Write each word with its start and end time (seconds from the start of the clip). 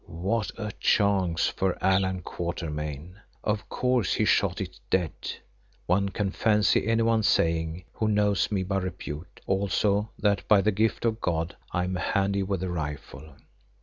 "What 0.07 0.49
a 0.57 0.71
chance 0.79 1.47
for 1.47 1.77
Allan 1.79 2.23
Quatermain! 2.23 3.19
Of 3.43 3.69
course 3.69 4.15
he 4.15 4.25
shot 4.25 4.59
it 4.59 4.79
dead," 4.89 5.13
one 5.85 6.09
can 6.09 6.31
fancy 6.31 6.87
anyone 6.87 7.21
saying 7.21 7.83
who 7.93 8.07
knows 8.07 8.51
me 8.51 8.63
by 8.63 8.79
repute, 8.79 9.41
also 9.45 10.09
that 10.17 10.47
by 10.47 10.61
the 10.61 10.71
gift 10.71 11.05
of 11.05 11.21
God 11.21 11.55
I 11.71 11.83
am 11.83 11.97
handy 11.97 12.41
with 12.41 12.63
a 12.63 12.69
rifle. 12.71 13.29